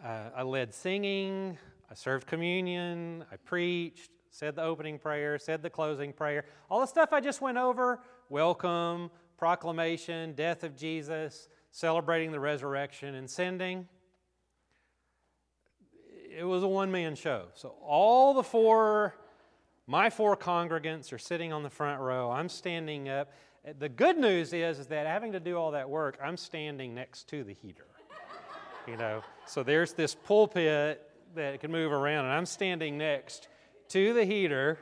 Uh, 0.03 0.31
I 0.35 0.43
led 0.43 0.73
singing. 0.73 1.59
I 1.91 1.95
served 1.95 2.27
communion. 2.27 3.25
I 3.31 3.37
preached, 3.37 4.11
said 4.31 4.57
the 4.57 4.63
opening 4.63 4.99
prayer, 4.99 5.39
said 5.39 5.63
the 5.63 5.71
closing 5.71 6.13
prayer. 6.13 6.47
All 6.71 6.81
the 6.81 6.87
stuff 6.87 7.13
I 7.13 7.21
just 7.21 7.41
went 7.41 7.59
over 7.59 8.01
welcome, 8.29 9.11
proclamation, 9.37 10.35
death 10.35 10.65
of 10.65 10.77
Jesus 10.77 11.49
celebrating 11.77 12.33
the 12.33 12.41
resurrection 12.41 13.15
and 13.15 13.29
sending. 13.29 13.87
It 16.35 16.45
was 16.45 16.63
a 16.63 16.69
one 16.69 16.91
man 16.91 17.15
show. 17.15 17.49
So 17.55 17.75
all 17.83 18.33
the 18.33 18.43
four, 18.43 19.15
my 19.87 20.09
four 20.09 20.37
congregants 20.37 21.13
are 21.13 21.19
sitting 21.19 21.53
on 21.53 21.63
the 21.63 21.71
front 21.71 22.01
row. 22.01 22.31
I'm 22.31 22.49
standing 22.49 23.11
up. 23.11 23.31
The 23.79 23.89
good 23.89 24.17
news 24.17 24.53
is, 24.53 24.79
is 24.79 24.87
that 24.87 25.07
having 25.07 25.33
to 25.33 25.41
do 25.41 25.57
all 25.57 25.73
that 25.73 25.91
work, 25.91 26.19
I'm 26.23 26.37
standing 26.37 26.95
next 26.95 27.29
to 27.29 27.45
the 27.45 27.53
heater. 27.53 27.87
you 28.87 28.97
know, 28.97 29.23
so 29.47 29.63
there's 29.63 29.93
this 29.93 30.15
pulpit 30.15 31.03
that 31.35 31.61
can 31.61 31.71
move 31.71 31.93
around, 31.93 32.25
and 32.25 32.33
I'm 32.33 32.47
standing 32.47 32.97
next 32.97 33.49
to 33.89 34.15
the 34.15 34.25
heater. 34.25 34.79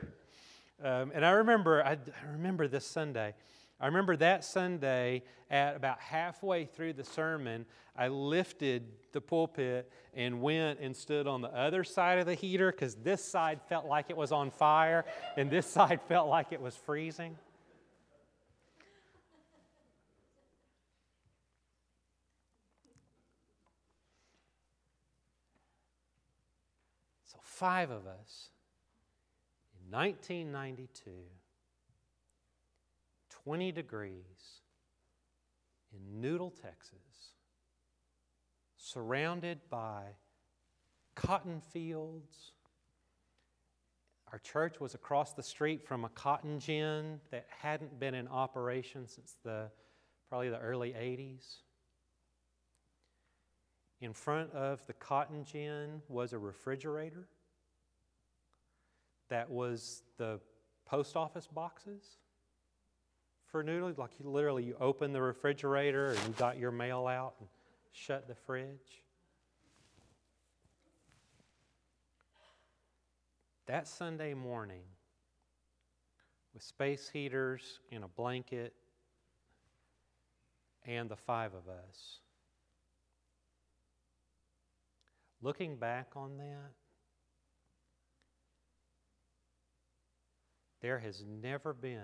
Um, 0.83 1.11
and 1.13 1.25
I 1.25 1.31
remember, 1.31 1.83
I, 1.83 1.91
I 1.93 2.31
remember 2.31 2.67
this 2.67 2.85
Sunday. 2.85 3.33
I 3.79 3.87
remember 3.87 4.15
that 4.17 4.45
Sunday 4.45 5.23
at 5.49 5.75
about 5.75 5.99
halfway 5.99 6.65
through 6.65 6.93
the 6.93 7.03
sermon, 7.03 7.65
I 7.95 8.07
lifted 8.07 8.87
the 9.11 9.19
pulpit 9.19 9.91
and 10.13 10.41
went 10.41 10.79
and 10.79 10.95
stood 10.95 11.27
on 11.27 11.41
the 11.41 11.53
other 11.53 11.83
side 11.83 12.19
of 12.19 12.25
the 12.25 12.35
heater 12.35 12.71
because 12.71 12.95
this 12.95 13.23
side 13.23 13.59
felt 13.67 13.85
like 13.85 14.09
it 14.09 14.15
was 14.15 14.31
on 14.31 14.49
fire 14.49 15.05
and 15.35 15.51
this 15.51 15.67
side 15.67 16.01
felt 16.07 16.29
like 16.29 16.53
it 16.53 16.61
was 16.61 16.75
freezing. 16.75 17.35
So, 27.25 27.37
five 27.43 27.91
of 27.91 28.07
us 28.07 28.49
in 29.83 29.91
1992 29.91 31.11
20 33.45 33.71
degrees 33.71 34.61
in 35.93 36.19
Noodle, 36.19 36.49
Texas, 36.49 37.33
surrounded 38.75 39.59
by 39.69 40.01
cotton 41.13 41.61
fields. 41.61 42.53
Our 44.31 44.39
church 44.39 44.79
was 44.79 44.95
across 44.95 45.33
the 45.33 45.43
street 45.43 45.87
from 45.87 46.05
a 46.05 46.09
cotton 46.09 46.59
gin 46.59 47.19
that 47.29 47.45
hadn't 47.61 47.99
been 47.99 48.15
in 48.15 48.27
operation 48.27 49.07
since 49.07 49.35
the 49.43 49.69
probably 50.27 50.49
the 50.49 50.57
early 50.57 50.89
80s. 50.89 51.57
In 54.01 54.11
front 54.11 54.51
of 54.53 54.85
the 54.87 54.93
cotton 54.93 55.43
gin 55.43 56.01
was 56.09 56.33
a 56.33 56.39
refrigerator 56.39 57.27
that 59.29 59.51
was 59.51 60.01
the 60.17 60.39
post 60.87 61.15
office 61.15 61.47
boxes 61.47 62.17
for 63.55 63.63
noodles? 63.63 63.97
Like 63.97 64.11
you 64.19 64.29
literally 64.29 64.65
you 64.65 64.75
open 64.81 65.13
the 65.13 65.21
refrigerator 65.21 66.07
and 66.07 66.19
you 66.27 66.33
got 66.37 66.57
your 66.57 66.71
mail 66.71 67.07
out 67.07 67.35
and 67.39 67.47
shut 67.93 68.27
the 68.27 68.35
fridge. 68.35 69.01
That 73.65 73.87
Sunday 73.87 74.33
morning, 74.33 74.83
with 76.53 76.63
space 76.63 77.07
heaters 77.07 77.79
and 77.93 78.03
a 78.03 78.09
blanket 78.09 78.73
and 80.85 81.07
the 81.09 81.15
five 81.15 81.53
of 81.53 81.69
us, 81.69 82.19
looking 85.41 85.77
back 85.77 86.09
on 86.17 86.39
that, 86.39 86.73
there 90.81 90.99
has 90.99 91.23
never 91.25 91.73
been 91.73 92.01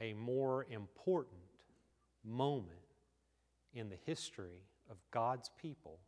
a 0.00 0.12
more 0.14 0.66
important 0.70 1.40
moment 2.24 2.70
in 3.72 3.88
the 3.88 3.98
history 4.04 4.62
of 4.90 4.96
God's 5.10 5.50
people 5.60 5.98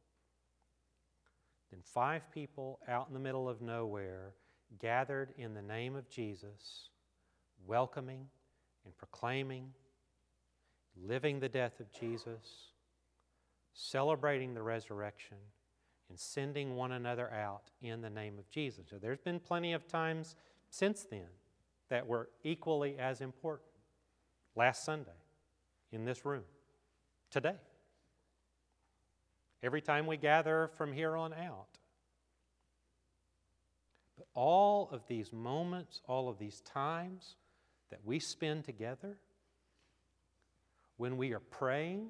than 1.70 1.80
five 1.82 2.30
people 2.32 2.78
out 2.88 3.08
in 3.08 3.14
the 3.14 3.20
middle 3.20 3.48
of 3.48 3.60
nowhere 3.60 4.34
gathered 4.80 5.32
in 5.36 5.54
the 5.54 5.62
name 5.62 5.94
of 5.94 6.08
Jesus, 6.08 6.90
welcoming 7.66 8.26
and 8.84 8.96
proclaiming, 8.96 9.70
living 10.96 11.40
the 11.40 11.48
death 11.48 11.80
of 11.80 11.92
Jesus, 11.92 12.72
celebrating 13.72 14.54
the 14.54 14.62
resurrection, 14.62 15.36
and 16.08 16.18
sending 16.18 16.76
one 16.76 16.92
another 16.92 17.32
out 17.32 17.70
in 17.82 18.00
the 18.00 18.10
name 18.10 18.38
of 18.38 18.48
Jesus. 18.48 18.86
So 18.88 18.96
there's 18.96 19.20
been 19.20 19.40
plenty 19.40 19.72
of 19.72 19.88
times 19.88 20.36
since 20.70 21.02
then 21.02 21.26
that 21.90 22.06
were 22.06 22.28
equally 22.44 22.96
as 22.98 23.20
important 23.20 23.75
last 24.56 24.84
Sunday 24.84 25.10
in 25.92 26.04
this 26.04 26.24
room, 26.24 26.44
today. 27.30 27.56
Every 29.62 29.80
time 29.80 30.06
we 30.06 30.16
gather 30.16 30.70
from 30.76 30.92
here 30.92 31.16
on 31.16 31.32
out. 31.32 31.78
But 34.16 34.26
all 34.34 34.88
of 34.90 35.06
these 35.06 35.32
moments, 35.32 36.00
all 36.06 36.28
of 36.28 36.38
these 36.38 36.60
times 36.60 37.36
that 37.90 38.00
we 38.04 38.18
spend 38.18 38.64
together, 38.64 39.18
when 40.96 41.16
we 41.16 41.32
are 41.32 41.40
praying 41.40 42.08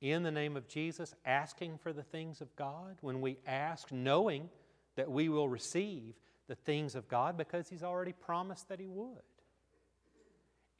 in 0.00 0.22
the 0.22 0.30
name 0.30 0.56
of 0.56 0.68
Jesus, 0.68 1.14
asking 1.24 1.78
for 1.78 1.92
the 1.92 2.02
things 2.02 2.40
of 2.40 2.54
God, 2.56 2.98
when 3.00 3.20
we 3.20 3.38
ask 3.46 3.90
knowing 3.90 4.48
that 4.96 5.10
we 5.10 5.28
will 5.28 5.48
receive 5.48 6.14
the 6.48 6.54
things 6.54 6.94
of 6.94 7.08
God 7.08 7.36
because 7.36 7.68
He's 7.68 7.82
already 7.82 8.12
promised 8.12 8.68
that 8.68 8.78
He 8.78 8.86
would. 8.86 9.22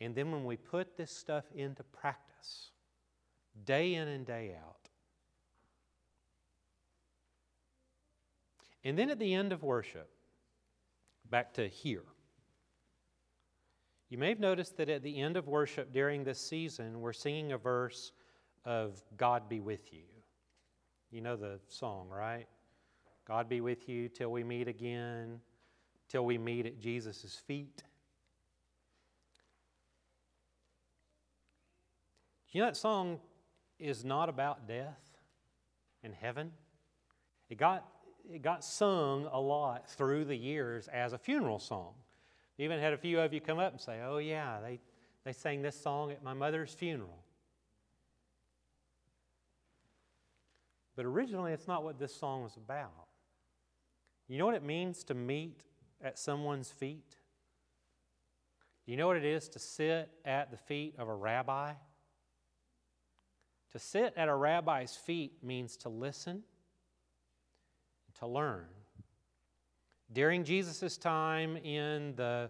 And 0.00 0.14
then 0.14 0.30
when 0.30 0.44
we 0.44 0.56
put 0.56 0.96
this 0.96 1.11
stuff 1.11 1.44
into 1.54 1.82
practice, 1.82 2.70
day 3.64 3.94
in 3.94 4.09
and 4.09 4.26
day 4.26 4.54
out, 4.62 4.88
and 8.85 8.98
then 8.98 9.11
at 9.11 9.18
the 9.18 9.35
end 9.35 9.52
of 9.52 9.62
worship, 9.62 10.11
back 11.30 11.54
to 11.54 11.66
here. 11.66 12.04
You 14.09 14.18
may 14.18 14.28
have 14.28 14.38
noticed 14.38 14.76
that 14.76 14.88
at 14.88 15.02
the 15.02 15.20
end 15.20 15.37
of 15.37 15.48
worship 15.48 15.92
during 15.92 16.22
this 16.22 16.38
season, 16.38 17.00
we're 17.00 17.12
singing 17.12 17.52
a 17.52 17.59
verse 17.59 18.12
of 18.64 19.02
God 19.16 19.48
be 19.48 19.61
with 19.61 19.92
you. 19.92 20.04
You 21.11 21.20
know 21.20 21.37
the 21.37 21.59
song, 21.68 22.09
right? 22.09 22.46
God 23.26 23.48
be 23.48 23.61
with 23.61 23.88
you 23.88 24.09
till 24.09 24.30
we 24.30 24.44
meet 24.44 24.68
again, 24.68 25.40
till 26.09 26.24
we 26.24 26.38
meet 26.38 26.66
at 26.66 26.78
Jesus' 26.78 27.40
feet. 27.46 27.82
You 32.57 32.62
know 32.62 32.69
that 32.69 32.77
song 32.79 33.19
is 33.79 34.03
not 34.03 34.31
about 34.31 34.66
death 34.66 35.19
and 36.03 36.14
heaven. 36.14 36.53
It 37.51 37.59
got, 37.59 37.87
it 38.33 38.40
got 38.40 38.64
sung 38.64 39.29
a 39.31 39.38
lot 39.38 39.90
through 39.90 40.25
the 40.25 40.37
years 40.37 40.88
as 40.88 41.12
a 41.12 41.19
funeral 41.19 41.59
song. 41.59 41.92
Even 42.57 42.81
had 42.81 42.95
a 42.95 42.97
few 42.97 43.21
of 43.21 43.35
you 43.35 43.42
come 43.42 43.59
up 43.59 43.73
and 43.73 43.79
say, 43.79 44.01
Oh, 44.03 44.16
yeah, 44.16 44.57
they, 44.62 44.81
they 45.27 45.35
sang 45.35 45.61
this 45.61 45.79
song 45.79 46.11
at 46.11 46.23
my 46.23 46.33
mother's 46.33 46.73
funeral. 46.73 47.19
But 50.97 51.05
originally, 51.05 51.53
it's 51.53 51.69
not 51.69 51.85
what 51.85 51.99
this 51.99 52.14
song 52.14 52.42
was 52.42 52.57
about. 52.57 53.05
You 54.29 54.38
know 54.38 54.47
what 54.47 54.55
it 54.55 54.64
means 54.64 55.05
to 55.05 55.14
meet 55.14 55.61
at 56.03 56.19
someone's 56.19 56.71
feet? 56.71 57.19
You 58.87 58.97
know 58.97 59.09
what 59.09 59.19
it 59.19 59.27
is 59.27 59.47
to 59.51 59.59
sit 59.59 60.09
at 60.25 60.51
the 60.51 60.57
feet 60.57 60.95
of 60.97 61.07
a 61.09 61.14
rabbi? 61.14 61.75
To 63.77 63.81
sit 63.81 64.15
at 64.17 64.31
a 64.31 64.35
rabbi's 64.35 64.97
feet 64.97 65.45
means 65.45 65.77
to 65.77 65.91
listen, 65.91 66.45
to 68.19 68.27
learn. 68.27 68.65
During 70.11 70.45
Jesus' 70.45 70.97
time 70.97 71.59
in 71.59 72.15
the 72.17 72.49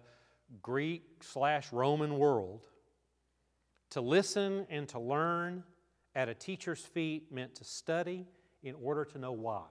Greek 0.62 1.02
slash 1.22 1.72
Roman 1.72 2.16
world, 2.16 2.68
to 3.90 4.00
listen 4.00 4.68
and 4.70 4.88
to 4.90 5.00
learn 5.00 5.64
at 6.14 6.28
a 6.28 6.34
teacher's 6.34 6.78
feet 6.78 7.32
meant 7.32 7.56
to 7.56 7.64
study 7.64 8.28
in 8.62 8.76
order 8.80 9.04
to 9.06 9.18
know 9.18 9.32
why, 9.32 9.66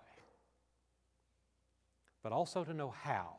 but 2.22 2.34
also 2.34 2.66
to 2.66 2.74
know 2.74 2.90
how. 2.90 3.34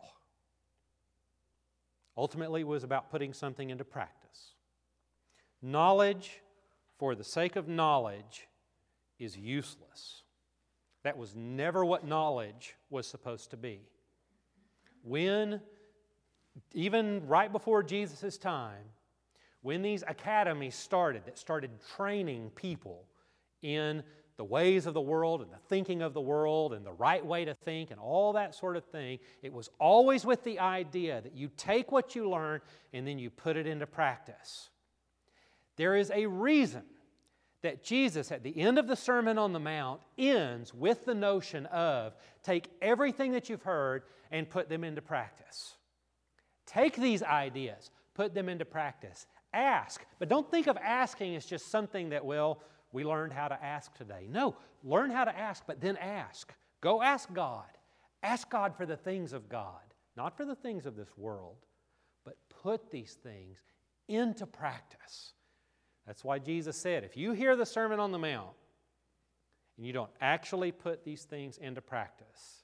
Ultimately, 2.17 2.63
it 2.63 2.67
was 2.67 2.83
about 2.83 3.11
putting 3.11 3.35
something 3.35 3.69
into 3.69 3.85
practice. 3.85 4.55
Knowledge 5.61 6.41
for 6.99 7.15
the 7.15 7.25
sake 7.25 7.57
of 7.57 7.69
knowledge 7.69 8.49
is 9.19 9.37
useless. 9.37 10.23
That 11.03 11.17
was 11.17 11.35
never 11.35 11.85
what 11.85 12.07
knowledge 12.07 12.75
was 12.91 13.07
supposed 13.07 13.51
to 13.51 13.57
be. 13.57 13.81
When, 15.03 15.61
even 16.75 17.27
right 17.27 17.53
before 17.53 17.83
Jesus' 17.83 18.39
time, 18.39 18.85
when 19.63 19.83
these 19.83 20.03
academies 20.07 20.75
started, 20.75 21.25
that 21.27 21.39
started 21.39 21.71
training 21.97 22.51
people 22.55 23.05
in 23.63 24.03
the 24.37 24.45
ways 24.45 24.87
of 24.87 24.95
the 24.95 25.01
world 25.01 25.41
and 25.41 25.51
the 25.51 25.59
thinking 25.69 26.03
of 26.03 26.13
the 26.13 26.21
world 26.21 26.73
and 26.73 26.85
the 26.85 26.93
right 26.93 27.25
way 27.25 27.45
to 27.45 27.55
think 27.55 27.91
and 27.91 27.99
all 27.99 28.35
that 28.35 28.55
sort 28.55 28.77
of 28.77 28.85
thing, 28.85 29.19
it 29.43 29.53
was 29.53 29.71
always 29.79 30.27
with 30.27 30.45
the 30.45 30.59
idea 30.59 31.21
that 31.23 31.35
you 31.35 31.51
take 31.57 31.91
what 31.91 32.15
you 32.15 32.29
learn 32.29 32.61
and 32.93 33.07
then 33.07 33.19
you 33.19 33.31
put 33.31 33.57
it 33.57 33.67
into 33.67 33.87
practice. 33.87 34.71
There 35.77 35.97
is 35.97 36.11
a 36.11 36.27
reason 36.27 36.83
that 37.63 37.83
Jesus, 37.83 38.31
at 38.31 38.43
the 38.43 38.59
end 38.59 38.79
of 38.79 38.87
the 38.87 38.97
Sermon 38.97 39.39
on 39.39 39.53
the 39.53 39.61
Mount, 39.61 40.01
ends 40.17 40.73
with 40.73 41.05
the 41.05 41.15
notion 41.15 41.67
of 41.67 42.15
take 42.43 42.71
everything 42.81 43.33
that 43.33 43.49
you've 43.49 43.63
heard 43.63 44.05
and 44.31 44.49
put 44.49 44.69
them 44.69 44.85
into 44.85 45.03
practice. 45.03 45.75
Take 46.67 46.97
these 46.97 47.23
ideas, 47.23 47.91
put 48.15 48.35
them 48.35 48.49
into 48.49 48.65
practice. 48.65 49.27
Ask, 49.53 50.05
but 50.19 50.29
don't 50.29 50.51
think 50.51 50.67
of 50.67 50.77
asking 50.77 51.37
as 51.37 51.47
just 51.47 51.71
something 51.71 52.11
that, 52.11 52.25
well, 52.25 52.63
we 52.93 53.05
learned 53.05 53.33
how 53.33 53.49
to 53.49 53.65
ask 53.65 53.95
today. 53.95 54.27
No, 54.29 54.57
learn 54.83 55.11
how 55.11 55.25
to 55.25 55.37
ask, 55.37 55.65
but 55.67 55.81
then 55.81 55.97
ask. 55.97 56.53
Go 56.81 57.03
ask 57.03 57.33
God. 57.33 57.65
Ask 58.23 58.51
God 58.51 58.77
for 58.77 58.87
the 58.87 58.97
things 58.97 59.33
of 59.33 59.49
God, 59.49 59.81
not 60.17 60.37
for 60.37 60.45
the 60.45 60.55
things 60.55 60.87
of 60.87 60.97
this 60.97 61.17
world, 61.17 61.57
but 62.25 62.37
put 62.63 62.91
these 62.91 63.15
things 63.23 63.59
into 64.09 64.47
practice. 64.47 65.33
That's 66.07 66.23
why 66.23 66.39
Jesus 66.39 66.77
said, 66.77 67.05
if 67.05 67.17
you 67.17 67.33
hear 67.33 67.57
the 67.57 67.67
Sermon 67.67 67.99
on 67.99 68.13
the 68.13 68.19
Mount 68.19 68.55
and 69.77 69.87
you 69.87 69.93
don't 69.93 70.11
actually 70.21 70.73
put 70.73 71.05
these 71.05 71.25
things 71.25 71.59
into 71.59 71.81
practice, 71.81 72.63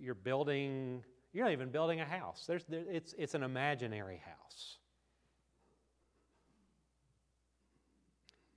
you're 0.00 0.14
building, 0.14 1.04
you're 1.32 1.44
not 1.44 1.52
even 1.52 1.70
building 1.70 2.00
a 2.00 2.04
house. 2.04 2.44
There, 2.46 2.60
it's, 2.70 3.14
it's 3.16 3.34
an 3.34 3.42
imaginary 3.42 4.20
house. 4.24 4.78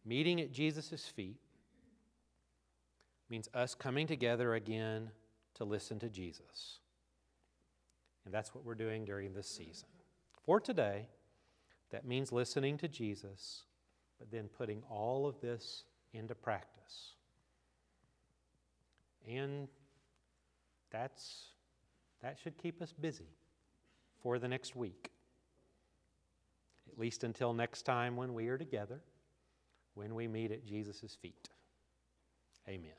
meeting 0.06 0.40
at 0.40 0.52
Jesus' 0.52 1.08
feet 1.08 1.40
means 3.30 3.50
us 3.54 3.74
coming 3.74 4.06
together 4.06 4.54
again 4.54 5.10
to 5.56 5.64
listen 5.64 6.00
to 6.00 6.10
Jesus. 6.10 6.80
And 8.24 8.34
that's 8.34 8.54
what 8.54 8.64
we're 8.64 8.76
doing 8.76 9.04
during 9.04 9.34
this 9.34 9.48
season. 9.48 9.90
For 10.46 10.60
today, 10.60 11.08
that 11.96 12.06
means 12.06 12.34
listening 12.34 12.78
to 12.80 12.90
Jesus, 12.90 13.64
but 14.20 14.30
then 14.30 14.50
putting 14.50 14.84
all 14.90 15.26
of 15.26 15.40
this 15.40 15.86
into 16.12 16.36
practice. 16.36 17.14
And 19.26 19.70
that's 20.92 21.52
that 22.22 22.38
should 22.38 22.58
keep 22.58 22.82
us 22.82 22.92
busy 22.92 23.30
for 24.22 24.40
the 24.40 24.48
next 24.50 24.76
week. 24.76 25.10
At 26.92 27.00
least 27.00 27.24
until 27.24 27.54
next 27.54 27.84
time 27.84 28.18
when 28.18 28.34
we 28.34 28.50
are 28.50 28.58
together 28.58 29.00
when 29.94 30.16
we 30.16 30.28
meet 30.28 30.52
at 30.52 30.66
Jesus' 30.66 31.16
feet. 31.22 31.48
Amen. 32.68 32.92